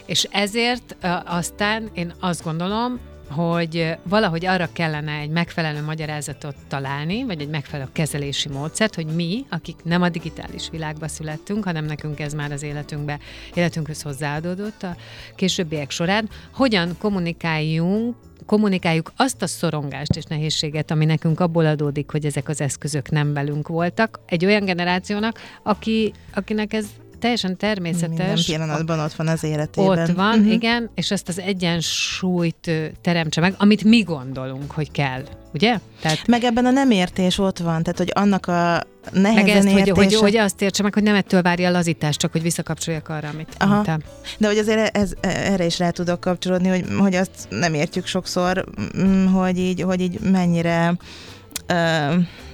[0.07, 3.01] És ezért uh, aztán én azt gondolom,
[3.31, 9.45] hogy valahogy arra kellene egy megfelelő magyarázatot találni, vagy egy megfelelő kezelési módszert, hogy mi,
[9.49, 13.19] akik nem a digitális világba születtünk, hanem nekünk ez már az életünkbe,
[13.55, 14.97] életünkhöz hozzáadódott a
[15.37, 18.17] későbbiek során, hogyan kommunikáljunk
[18.47, 23.33] kommunikáljuk azt a szorongást és nehézséget, ami nekünk abból adódik, hogy ezek az eszközök nem
[23.33, 26.87] velünk voltak, egy olyan generációnak, aki, akinek ez
[27.21, 28.17] teljesen természetes.
[28.17, 29.99] Minden pillanatban ott van az életében.
[29.99, 30.53] Ott van, uh-huh.
[30.53, 35.23] igen, és ezt az egyensúlyt teremtse meg, amit mi gondolunk, hogy kell,
[35.55, 35.79] ugye?
[36.01, 36.27] Tehát...
[36.27, 39.95] Meg ebben a nem értés ott van, tehát hogy annak a nehezen meg ezt, értés,
[39.95, 43.09] hogy, hogy, hogy azt értse meg, hogy nem ettől várja a lazítást, csak hogy visszakapcsoljak
[43.09, 43.75] arra, amit Aha.
[43.75, 43.99] mondtam.
[44.39, 48.65] De hogy azért ez, erre is rá tudok kapcsolódni, hogy, hogy azt nem értjük sokszor,
[48.99, 50.97] mm, hogy így, hogy így mennyire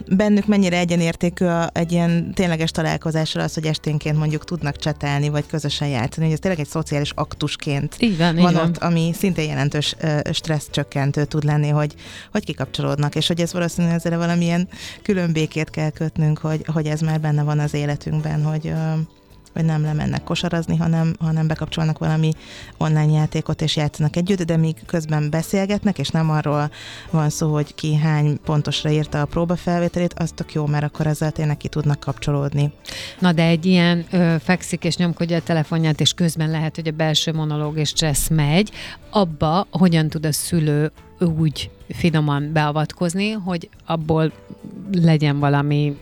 [0.09, 5.47] bennük mennyire egyenértékű a, egy ilyen tényleges találkozásra az, hogy esténként mondjuk tudnak csetelni, vagy
[5.47, 8.91] közösen játszani, hogy ez tényleg egy szociális aktusként így van, van így ott, van.
[8.91, 9.97] ami szintén jelentős
[10.33, 11.95] stressz csökkentő tud lenni, hogy,
[12.33, 14.69] hogy kikapcsolódnak, és hogy ez valószínűleg ezzel valamilyen
[15.03, 18.73] külön békét kell kötnünk, hogy, hogy ez már benne van az életünkben, hogy
[19.57, 22.33] hogy nem lemennek kosarazni, hanem, hanem bekapcsolnak valami
[22.77, 26.71] online játékot és játszanak együtt, de míg közben beszélgetnek, és nem arról
[27.11, 31.31] van szó, hogy ki hány pontosra írta a próbafelvételét, az tök jó, mert akkor ezzel
[31.31, 32.73] tényleg ki tudnak kapcsolódni.
[33.19, 36.93] Na de egy ilyen ö, fekszik és nyomkodja a telefonját, és közben lehet, hogy a
[36.93, 38.71] belső monológ és stressz megy,
[39.11, 44.33] abba hogyan tud a szülő úgy finoman beavatkozni, hogy abból
[44.93, 45.97] legyen valami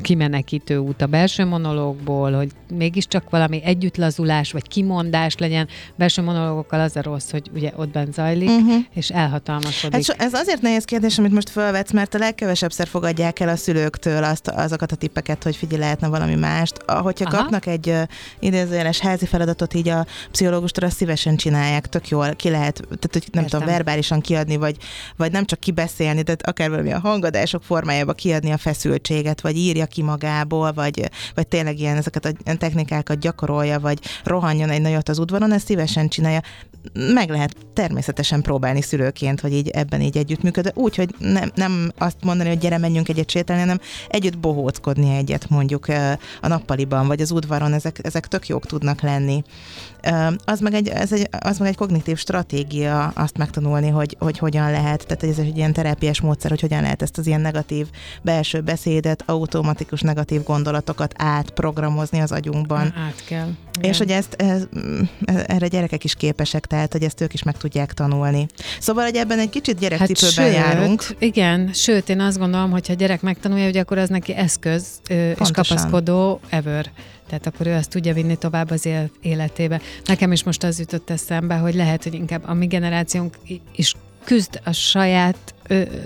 [0.00, 5.68] kimenekítő út a belső monológból, hogy mégiscsak valami együttlazulás vagy kimondás legyen.
[5.96, 8.74] Belső monológokkal az a rossz, hogy ugye ott bent zajlik, uh-huh.
[8.94, 9.92] és elhatalmasodik.
[9.92, 13.56] Hát so, ez azért nehéz kérdés, amit most felvetsz, mert a legkevesebbszer fogadják el a
[13.56, 16.82] szülőktől azt, azokat a tippeket, hogy figyelj, lehetne valami mást.
[16.86, 17.36] Hogyha Aha.
[17.36, 18.02] kapnak egy uh,
[18.38, 23.28] idézőjeles házi feladatot, így a pszichológustól, azt szívesen csinálják, tök jól ki lehet, tehát hogy
[23.32, 23.60] nem Értem.
[23.60, 24.76] tudom, verbálisan kiadni, vagy,
[25.16, 29.86] vagy nem csak kibeszélni, tehát akár valami a hangadások formájába kiadni a feszültséget, vagy írja
[29.86, 35.18] ki magából, vagy, vagy tényleg ilyen ezeket a technikákat gyakorolja, vagy rohanjon egy nagyot az
[35.18, 36.40] udvaron, ezt szívesen csinálja.
[37.14, 40.70] Meg lehet természetesen próbálni szülőként, hogy így ebben így együttműködő.
[40.74, 45.48] Úgy, hogy nem, nem azt mondani, hogy gyere, menjünk egyet sétálni, hanem együtt bohóckodni egyet
[45.48, 45.86] mondjuk
[46.40, 49.42] a nappaliban, vagy az udvaron, ezek, ezek tök jók tudnak lenni.
[50.44, 54.70] Az meg egy, ez egy, az meg egy kognitív stratégia azt megtanulni, hogy, hogy hogyan
[54.70, 57.86] lehet, tehát ez egy ilyen terápiás módszer, hogy hogyan lehet ezt az ilyen negatív
[58.22, 62.94] belső beszédet, automatikus negatív gondolatokat átprogramozni az agyunkban.
[62.96, 63.48] Át kell.
[63.78, 63.90] Igen.
[63.90, 64.66] És hogy ezt, ez,
[65.46, 68.46] erre gyerekek is képesek, tehát hogy ezt ők is meg tudják tanulni.
[68.80, 71.04] Szóval, hogy ebben egy kicsit gyerekcipőben hát sőt, járunk.
[71.18, 75.36] Igen, sőt, én azt gondolom, hogy ha gyerek megtanulja, hogy akkor az neki eszköz Pontosan.
[75.40, 76.90] és kapaszkodó ever.
[77.28, 78.88] Tehát akkor ő azt tudja vinni tovább az
[79.20, 79.80] életébe.
[80.04, 83.36] Nekem is most az jutott eszembe, hogy lehet, hogy inkább a mi generációnk
[83.76, 85.54] is küzd a saját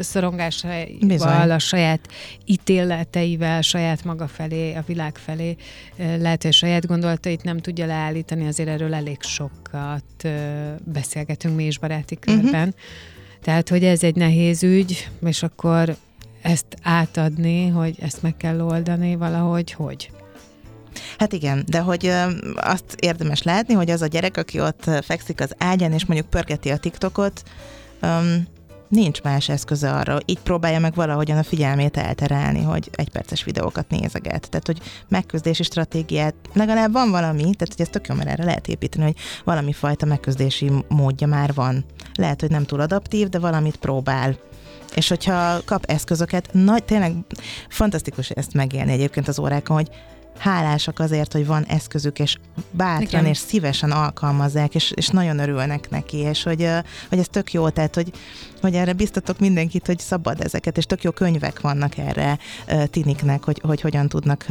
[0.00, 1.50] szorongásaival, Bizony.
[1.50, 2.08] a saját
[2.44, 5.56] ítéleteivel, saját maga felé, a világ felé.
[5.96, 10.28] Lehet, hogy saját gondolatait nem tudja leállítani, azért erről elég sokat
[10.84, 12.34] beszélgetünk mi is baráti mhm.
[12.34, 12.68] körben.
[12.68, 12.80] Uh-huh.
[13.42, 15.96] Tehát, hogy ez egy nehéz ügy, és akkor
[16.42, 20.10] ezt átadni, hogy ezt meg kell oldani valahogy, hogy?
[21.18, 22.12] Hát igen, de hogy
[22.54, 26.70] azt érdemes látni, hogy az a gyerek, aki ott fekszik az ágyán, és mondjuk pörgeti
[26.70, 27.42] a TikTokot,
[28.02, 28.44] um,
[28.88, 33.88] nincs más eszköze arra, így próbálja meg valahogyan a figyelmét elterelni, hogy egy perces videókat
[33.88, 34.50] nézeget.
[34.50, 38.68] Tehát, hogy megküzdési stratégiát, legalább van valami, tehát hogy ez tök jó, mert erre lehet
[38.68, 41.84] építeni, hogy valami fajta megküzdési módja már van.
[42.14, 44.36] Lehet, hogy nem túl adaptív, de valamit próbál.
[44.94, 47.12] És hogyha kap eszközöket, nagy, tényleg
[47.68, 49.88] fantasztikus ezt megélni egyébként az órákon, hogy
[50.38, 52.36] hálásak azért, hogy van eszközük, és
[52.70, 53.26] bátran Igen.
[53.26, 56.68] és szívesen alkalmazzák, és, és nagyon örülnek neki, és hogy,
[57.08, 58.12] hogy ez tök jó, tehát hogy,
[58.60, 62.38] hogy erre biztatok mindenkit, hogy szabad ezeket, és tök jó könyvek vannak erre
[62.90, 64.46] tiniknek, hogy, hogy hogyan tudnak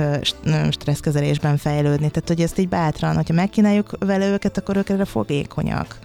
[0.70, 2.10] stresszkezelésben fejlődni.
[2.10, 6.00] Tehát, hogy ezt így bátran, hogyha megkínáljuk vele őket, akkor ők erre fogékonyak.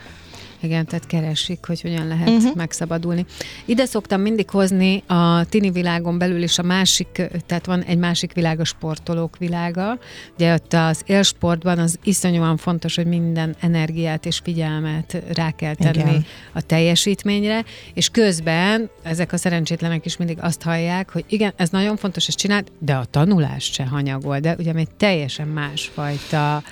[0.63, 2.55] Igen, tehát keresik, hogy hogyan lehet uh-huh.
[2.55, 3.25] megszabadulni.
[3.65, 8.33] Ide szoktam mindig hozni a tini világon belül is a másik, tehát van egy másik
[8.33, 9.99] világ, a sportolók világa.
[10.35, 15.99] Ugye ott az élsportban az iszonyúan fontos, hogy minden energiát és figyelmet rá kell tenni
[15.99, 16.25] igen.
[16.53, 21.97] a teljesítményre, és közben ezek a szerencsétlenek is mindig azt hallják, hogy igen, ez nagyon
[21.97, 26.63] fontos, ezt csinált, de a tanulást se hanyagol, de ugye egy teljesen másfajta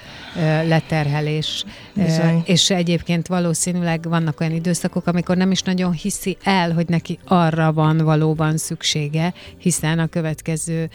[0.67, 2.43] leterhelés, Bizony.
[2.45, 7.73] és egyébként valószínűleg vannak olyan időszakok, amikor nem is nagyon hiszi el, hogy neki arra
[7.73, 10.91] van valóban szüksége, hiszen a következő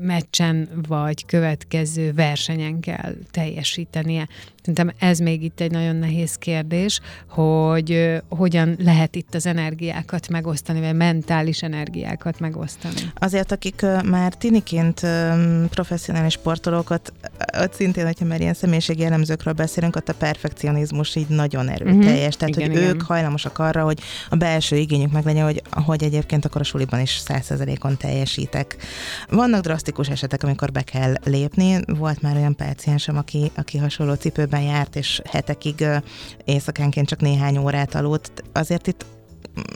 [0.00, 4.28] meccsen vagy következő versenyen kell teljesítenie.
[4.64, 10.80] Szerintem ez még itt egy nagyon nehéz kérdés, hogy hogyan lehet itt az energiákat megosztani,
[10.80, 12.94] vagy mentális energiákat megosztani.
[13.14, 15.00] Azért, akik már tiniként
[15.70, 17.12] professzionális sportolókat,
[17.58, 22.16] ott szintén, hogyha már ilyen személyiségi jellemzőkről beszélünk, ott a perfekcionizmus így nagyon erőteljes.
[22.16, 22.32] Uh-huh.
[22.32, 22.88] Tehát, igen, hogy igen.
[22.88, 27.00] ők hajlamosak arra, hogy a belső igényük meg legyen, hogy, hogy egyébként akkor a suliban
[27.00, 28.76] is százszerzelékon teljesítek.
[29.28, 31.80] Vannak drasztikus esetek, amikor be kell lépni.
[31.86, 35.84] Volt már olyan páciensem, aki, aki hasonló cipőben járt, és hetekig
[36.44, 38.42] éjszakánként csak néhány órát aludt.
[38.52, 39.04] Azért itt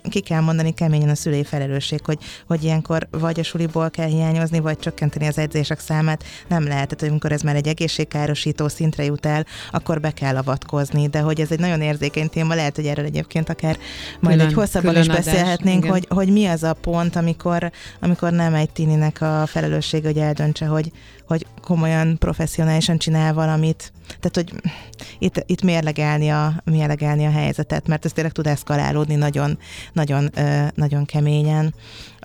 [0.09, 4.59] ki kell mondani keményen a szülői felelősség, hogy, hogy ilyenkor vagy a suliból kell hiányozni,
[4.59, 6.25] vagy csökkenteni az edzések számát.
[6.49, 11.09] Nem lehet, tehát amikor ez már egy egészségkárosító szintre jut el, akkor be kell avatkozni,
[11.09, 13.79] de hogy ez egy nagyon érzékeny téma, lehet, hogy erről egyébként akár
[14.21, 18.33] majd külön, egy hosszabban is beszélhetnénk, adás, hogy, hogy mi az a pont, amikor, amikor
[18.33, 20.91] nem egy tininek a felelősség, hogy eldöntse, hogy,
[21.27, 23.93] hogy komolyan, professzionálisan csinál valamit.
[24.21, 24.71] Tehát, hogy
[25.19, 29.59] itt, itt mérlegelni, a, mérlegelni a helyzetet, mert ez tényleg tud eszkalálódni nagyon,
[29.93, 30.31] nagyon,
[30.75, 31.75] nagyon keményen.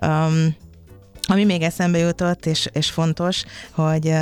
[0.06, 0.54] Um,
[1.28, 4.14] ami még eszembe jutott, és, és fontos, hogy,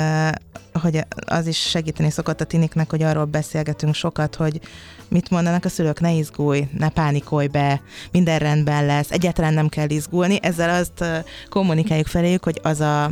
[0.73, 4.59] hogy az is segíteni szokott a tiniknek, hogy arról beszélgetünk sokat, hogy
[5.07, 9.89] mit mondanak a szülők, ne izgulj, ne pánikolj be, minden rendben lesz, egyáltalán nem kell
[9.89, 10.39] izgulni.
[10.41, 13.11] Ezzel azt kommunikáljuk feléjük, hogy az a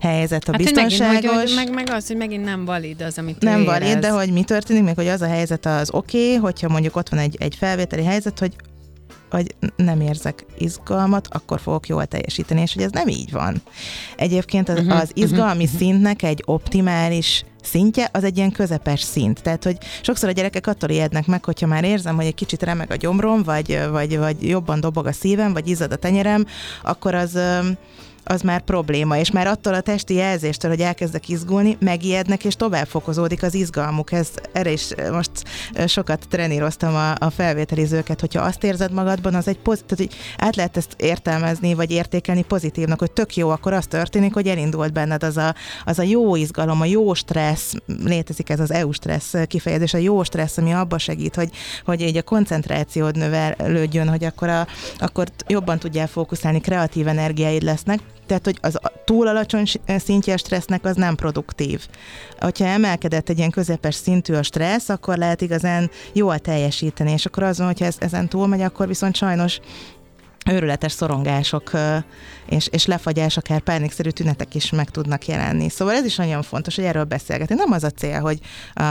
[0.00, 0.98] helyzet a hát, biztonságos.
[0.98, 4.10] Hogy megint, hogy, meg, meg az, hogy megint nem valid az, amit Nem valid, de
[4.10, 7.20] hogy mi történik, meg hogy az a helyzet az oké, okay, hogyha mondjuk ott van
[7.20, 8.52] egy, egy felvételi helyzet, hogy
[9.30, 13.62] hogy nem érzek izgalmat, akkor fogok jól teljesíteni, és hogy ez nem így van.
[14.16, 15.78] Egyébként az, uh-huh, az izgalmi uh-huh.
[15.78, 19.42] szintnek egy optimális szintje, az egy ilyen közepes szint.
[19.42, 22.90] Tehát, hogy sokszor a gyerekek attól ijednek meg, hogyha már érzem, hogy egy kicsit remeg
[22.90, 26.46] a gyomrom, vagy, vagy, vagy jobban dobog a szívem, vagy izzad a tenyerem,
[26.82, 27.38] akkor az
[28.24, 32.86] az már probléma, és már attól a testi jelzéstől, hogy elkezdek izgulni, megijednek, és tovább
[32.86, 34.12] fokozódik az izgalmuk.
[34.12, 35.30] Ez, erre is most
[35.86, 40.76] sokat treníroztam a, a felvételizőket, hogyha azt érzed magadban, az egy pozitív, hogy át lehet
[40.76, 45.36] ezt értelmezni, vagy értékelni pozitívnak, hogy tök jó, akkor az történik, hogy elindult benned az
[45.36, 49.98] a, az a jó izgalom, a jó stressz, létezik ez az EU stressz kifejezés, a
[49.98, 51.50] jó stressz, ami abba segít, hogy,
[51.84, 54.66] hogy így a koncentrációd növelődjön, hogy akkor, a,
[54.98, 60.84] akkor jobban tudjál fókuszálni, kreatív energiáid lesznek, tehát, hogy az túl alacsony szintje a stressznek
[60.84, 61.86] az nem produktív.
[62.40, 67.42] Ha emelkedett egy ilyen közepes szintű a stressz, akkor lehet igazán jól teljesíteni, és akkor
[67.42, 69.60] azon, hogyha ez, ezen túl megy, akkor viszont sajnos
[70.50, 71.70] őrületes szorongások
[72.48, 75.68] és, és lefagyás, akár pánikszerű tünetek is meg tudnak jelenni.
[75.68, 77.54] Szóval ez is nagyon fontos, hogy erről beszélgetni.
[77.54, 78.38] Nem az a cél, hogy
[78.74, 78.82] a,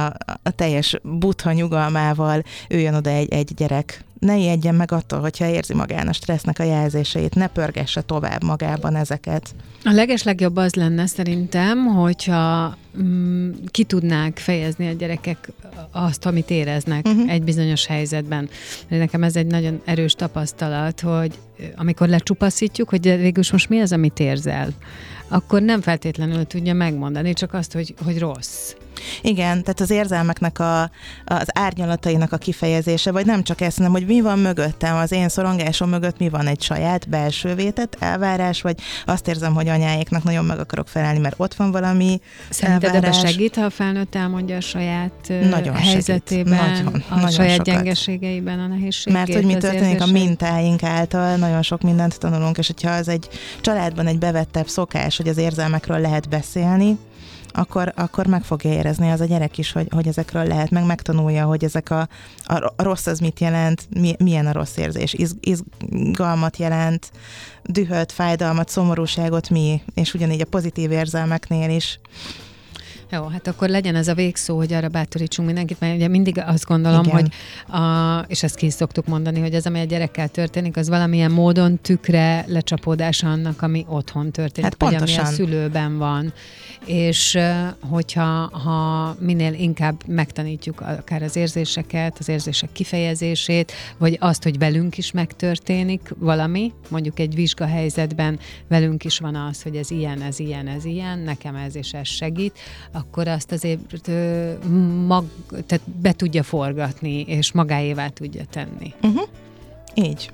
[0.43, 5.73] a teljes butha nyugalmával üljön oda egy, egy gyerek ne ijedjen meg attól, hogyha érzi
[5.73, 9.55] magán a stressznek a jelzéseit, ne pörgesse tovább magában ezeket.
[9.83, 15.51] A legeslegjobb az lenne szerintem, hogyha mm, ki tudnák fejezni a gyerekek
[15.91, 17.31] azt, amit éreznek uh-huh.
[17.31, 18.49] egy bizonyos helyzetben.
[18.87, 21.39] Nekem ez egy nagyon erős tapasztalat, hogy
[21.75, 24.69] amikor lecsupaszítjuk, hogy végül most mi az, amit érzel,
[25.27, 28.73] akkor nem feltétlenül tudja megmondani, csak azt, hogy, hogy rossz.
[29.21, 30.81] Igen, tehát az érzelmeknek a,
[31.25, 35.29] az árnyalatainak a kifejezése, vagy nem csak ezt, hanem hogy mi van mögöttem, az én
[35.29, 40.45] szorongásom mögött mi van egy saját belső vétet, elvárás, vagy azt érzem, hogy anyáéknak nagyon
[40.45, 44.61] meg akarok felelni, mert ott van valami Szerinted ebben segít, ha a felnőtt elmondja a
[44.61, 46.83] saját nagyon helyzetében, segít.
[46.83, 47.65] Nagyon, a nagyon saját sokat.
[47.65, 49.19] gyengeségeiben a nehézségét?
[49.19, 53.29] Mert hogy mi történik a mintáink által, nagyon sok mindent tanulunk, és hogyha az egy
[53.61, 56.97] családban egy bevettebb szokás, hogy az érzelmekről lehet beszélni,
[57.53, 61.45] akkor, akkor meg fogja érezni az a gyerek is, hogy, hogy ezekről lehet, meg megtanulja,
[61.45, 62.07] hogy ezek a,
[62.43, 67.11] a, a rossz az mit jelent, mi, milyen a rossz érzés, Iz, izgalmat jelent,
[67.63, 71.99] dühöt, fájdalmat, szomorúságot mi, és ugyanígy a pozitív érzelmeknél is.
[73.13, 76.65] Jó, hát akkor legyen ez a végszó, hogy arra bátorítsunk mindenkit, mert ugye mindig azt
[76.65, 77.15] gondolom, Igen.
[77.15, 77.31] hogy,
[77.79, 81.31] a, és ezt ki is szoktuk mondani, hogy az, ami a gyerekkel történik, az valamilyen
[81.31, 85.19] módon tükre lecsapódása annak, ami otthon történik, hát vagy pontosan.
[85.19, 86.33] ami a szülőben van.
[86.85, 87.37] És
[87.79, 94.97] hogyha ha minél inkább megtanítjuk akár az érzéseket, az érzések kifejezését, vagy azt, hogy velünk
[94.97, 100.67] is megtörténik valami, mondjuk egy vizsgahelyzetben velünk is van az, hogy ez ilyen, ez ilyen,
[100.67, 102.59] ez ilyen, nekem ez és ez segít,
[103.07, 104.07] akkor azt azért
[105.07, 108.93] mag, tehát be tudja forgatni, és magáévá tudja tenni.
[109.01, 109.27] Uh-huh.
[109.93, 110.31] Így.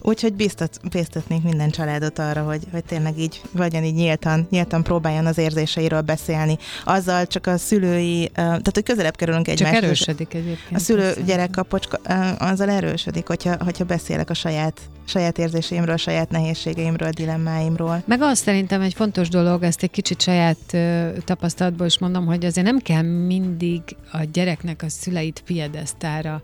[0.00, 5.26] Úgyhogy biztat, biztatnék minden családot arra, hogy, hogy tényleg így vagyon így nyíltan, nyíltan próbáljon
[5.26, 6.58] az érzéseiről beszélni.
[6.84, 9.74] Azzal csak a szülői, tehát hogy közelebb kerülünk egymáshoz.
[9.74, 10.76] Csak erősödik egyébként.
[10.76, 11.96] A szülő-gyerek kapocska,
[12.38, 18.02] azzal erősödik, hogyha, hogyha beszélek a saját, saját érzéseimről, saját nehézségeimről, dilemmáimról.
[18.06, 20.76] Meg azt szerintem egy fontos dolog, ezt egy kicsit saját
[21.24, 26.42] tapasztalatból is mondom, hogy azért nem kell mindig a gyereknek a szüleit piedesztára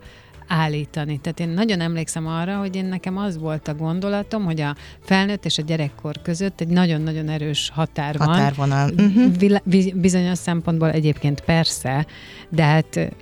[0.50, 1.18] állítani.
[1.18, 5.44] Tehát én nagyon emlékszem arra, hogy én nekem az volt a gondolatom, hogy a felnőtt
[5.44, 8.28] és a gyerekkor között egy nagyon-nagyon erős határ van.
[8.28, 8.90] Határvonal.
[8.90, 9.92] Uh-huh.
[9.94, 12.06] Bizonyos szempontból egyébként persze,
[12.48, 13.14] de hát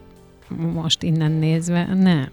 [0.73, 2.29] most innen nézve nem.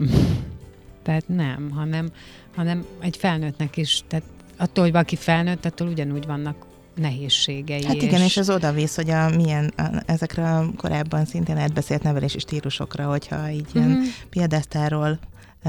[1.03, 2.09] Tehát nem, hanem,
[2.55, 4.25] hanem egy felnőttnek is, tehát
[4.57, 6.65] attól, hogy valaki felnőtt, attól ugyanúgy vannak
[6.95, 7.85] nehézségei.
[7.85, 11.57] Hát igen, és, és az oda visz, hogy a milyen, a, ezekre a korábban szintén
[11.57, 13.87] átbeszélt nevelési stílusokra, hogyha így mm-hmm.
[13.87, 14.09] ilyen mhm.
[14.29, 15.19] piedesztáról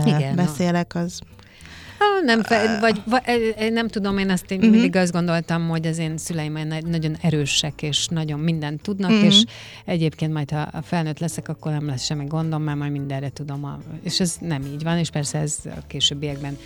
[0.05, 1.21] igen, beszélek, az
[1.99, 3.23] Ha, nem, fe, vagy, vagy
[3.73, 4.73] nem tudom, én ezt én uh-huh.
[4.73, 9.27] mindig azt gondoltam, hogy az én szüleim nagyon erősek, és nagyon mindent tudnak, uh-huh.
[9.27, 9.45] és
[9.85, 13.65] egyébként majd, ha felnőtt leszek, akkor nem lesz semmi gondom, mert majd mindenre tudom.
[13.65, 16.59] A, és ez nem így van, és persze ez a későbbiekben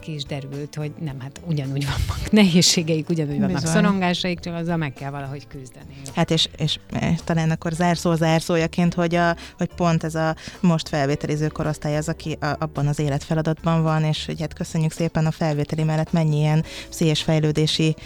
[0.00, 3.72] ki is derült, hogy nem, hát ugyanúgy vannak nehézségeik, ugyanúgy vannak Bizony.
[3.72, 5.94] szorongásaik, csak azzal meg kell valahogy küzdeni.
[6.14, 10.88] Hát és, és, és talán akkor zárszó zárszójaként, hogy, a, hogy pont ez a most
[10.88, 15.30] felvételiző korosztály az, aki a, abban az életfeladatban van, és hogy hát köszönjük szépen a
[15.30, 17.96] felvételi mellett mennyi ilyen széles fejlődési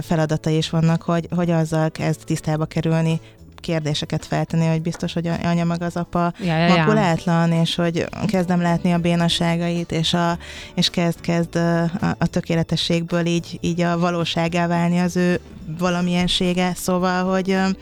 [0.00, 3.20] feladatai is vannak, hogy, hogy azzal kezd tisztába kerülni,
[3.60, 8.60] kérdéseket feltenni, hogy biztos, hogy anya meg az apa ja, ja, makulátlan, és hogy kezdem
[8.60, 10.38] látni a bénaságait, és, a,
[10.74, 11.82] és kezd, kezd a,
[12.18, 15.40] a tökéletességből így, így a valóságá válni az ő
[15.78, 17.48] valamilyensége, szóval, hogy...
[17.48, 17.74] Igen,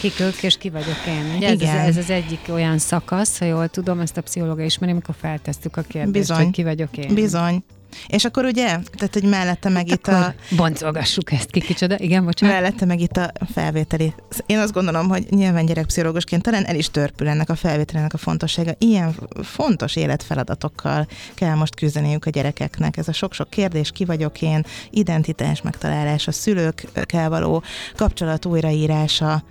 [0.00, 1.36] kik ők és ki vagyok én.
[1.36, 1.76] Ugye igen.
[1.76, 5.76] Ez, ez az egyik olyan szakasz, ha jól tudom, ezt a pszichológia ismeri, amikor feltesztük
[5.76, 6.44] a kérdést, Bizony.
[6.44, 7.14] hogy ki vagyok én.
[7.14, 7.62] Bizony.
[8.06, 10.34] És akkor ugye, tehát hogy mellette meg hát itt a...
[10.56, 11.98] Boncolgassuk ezt ki, kicsoda.
[11.98, 12.54] Igen, bocsánat.
[12.54, 14.14] Mellette meg itt a felvételi.
[14.46, 18.72] Én azt gondolom, hogy nyilván gyerekpszichológusként talán el is törpül ennek a felvételének a fontossága.
[18.78, 22.96] Ilyen fontos életfeladatokkal kell most küzdeniük a gyerekeknek.
[22.96, 27.62] Ez a sok-sok kérdés, ki vagyok én, identitás megtalálása, szülőkkel való
[27.96, 29.42] kapcsolat újraírása,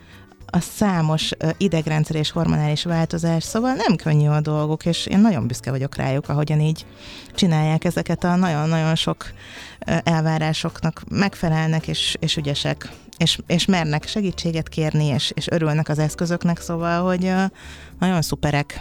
[0.55, 5.71] a számos idegrendszer és hormonális változás, szóval nem könnyű a dolgok, és én nagyon büszke
[5.71, 6.85] vagyok rájuk, ahogyan így
[7.35, 9.31] csinálják ezeket a nagyon-nagyon sok
[10.03, 16.59] elvárásoknak, megfelelnek és, és ügyesek, és, és mernek segítséget kérni, és, és örülnek az eszközöknek,
[16.59, 17.31] szóval, hogy
[17.99, 18.79] nagyon szuperek.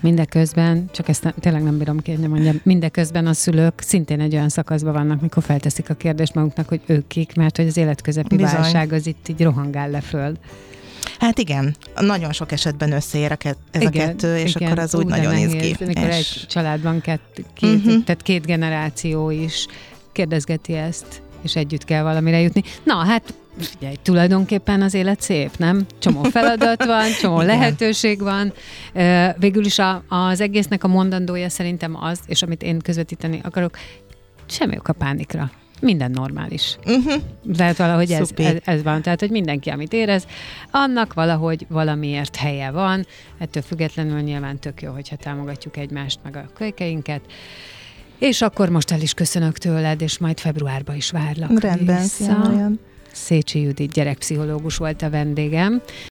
[0.00, 4.92] Mindeközben, csak ezt tényleg nem bírom kérni, mondjam, mindeközben a szülők szintén egy olyan szakaszban
[4.92, 8.54] vannak, mikor felteszik a kérdést maguknak, hogy ők kik, mert hogy az életközepi Bizony.
[8.54, 10.36] válság az itt így rohangál le föl.
[11.18, 14.82] Hát igen, nagyon sok esetben összeér a ke- ez igen, a kettő, és igen, akkor
[14.82, 15.84] az úgy nagyon néz ki.
[15.84, 16.14] Amikor és...
[16.14, 17.20] egy családban két,
[17.54, 18.04] két, uh-huh.
[18.04, 19.66] tehát két generáció is
[20.12, 22.62] kérdezgeti ezt, és együtt kell valamire jutni.
[22.84, 25.86] Na, hát Figyelj, tulajdonképpen az élet szép, nem?
[25.98, 28.52] Csomó feladat van, csomó lehetőség van.
[29.38, 33.76] Végül is a, az egésznek a mondandója szerintem az, és amit én közvetíteni akarok,
[34.46, 36.76] semmi ok a pánikra minden normális.
[36.86, 37.22] Uh-huh.
[37.56, 39.02] Tehát valahogy ez, ez, ez van.
[39.02, 40.26] Tehát, hogy mindenki, amit érez,
[40.70, 43.06] annak valahogy valamiért helye van.
[43.38, 47.20] Ettől függetlenül nyilván tök jó, hogyha támogatjuk egymást, meg a kölykeinket.
[48.18, 52.70] És akkor most el is köszönök tőled, és majd februárban is várlak Rendben, vissza.
[53.12, 55.82] Szécsi Judit gyerekpszichológus volt a vendégem.